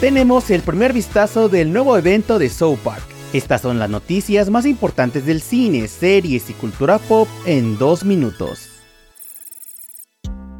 [0.00, 3.04] tenemos el primer vistazo del nuevo evento de South Park.
[3.32, 8.73] Estas son las noticias más importantes del cine, series y cultura pop en dos minutos.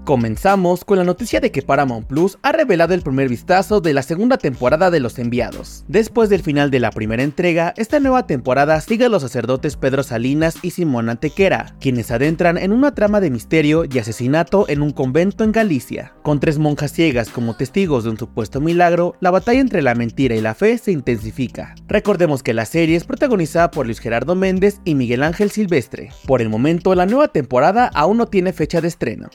[0.04, 4.02] Comenzamos con la noticia de que Paramount Plus ha revelado el primer vistazo de la
[4.02, 5.82] segunda temporada de Los Enviados.
[5.88, 10.02] Después del final de la primera entrega, esta nueva temporada sigue a los sacerdotes Pedro
[10.02, 14.90] Salinas y Simón Antequera, quienes adentran en una trama de misterio y asesinato en un
[14.90, 16.12] convento en Galicia.
[16.22, 20.36] Con tres monjas ciegas como testigos de un supuesto milagro, la batalla entre la mentira
[20.36, 21.74] y la fe se intensifica.
[21.88, 26.10] Recordemos que la serie es protagonizada por Luis Gerardo Méndez y Miguel Ángel Silvestre.
[26.26, 29.30] Por el momento, la nueva temporada aún no tiene fecha de estreno.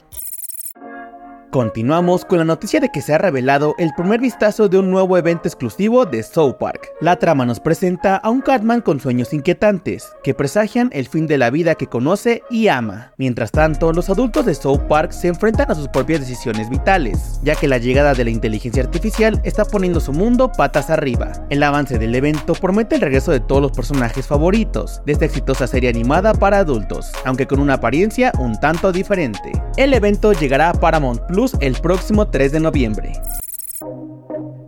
[1.50, 5.18] Continuamos con la noticia de que se ha revelado el primer vistazo de un nuevo
[5.18, 6.92] evento exclusivo de South Park.
[7.00, 11.38] La trama nos presenta a un Catman con sueños inquietantes, que presagian el fin de
[11.38, 13.14] la vida que conoce y ama.
[13.16, 17.56] Mientras tanto, los adultos de South Park se enfrentan a sus propias decisiones vitales, ya
[17.56, 21.32] que la llegada de la inteligencia artificial está poniendo su mundo patas arriba.
[21.50, 25.66] El avance del evento promete el regreso de todos los personajes favoritos de esta exitosa
[25.66, 29.50] serie animada para adultos, aunque con una apariencia un tanto diferente.
[29.76, 33.12] El evento llegará a Paramount Plus el próximo 3 de noviembre.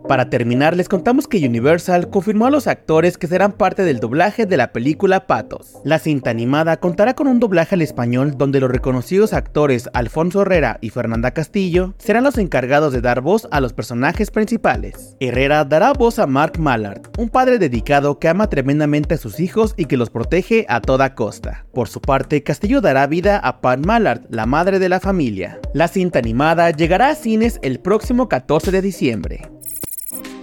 [0.07, 4.45] Para terminar, les contamos que Universal confirmó a los actores que serán parte del doblaje
[4.45, 5.77] de la película Patos.
[5.85, 10.77] La cinta animada contará con un doblaje al español donde los reconocidos actores Alfonso Herrera
[10.81, 15.15] y Fernanda Castillo serán los encargados de dar voz a los personajes principales.
[15.21, 19.73] Herrera dará voz a Mark Mallard, un padre dedicado que ama tremendamente a sus hijos
[19.77, 21.65] y que los protege a toda costa.
[21.73, 25.59] Por su parte, Castillo dará vida a Pat Mallard, la madre de la familia.
[25.73, 29.52] La cinta animada llegará a cines el próximo 14 de diciembre.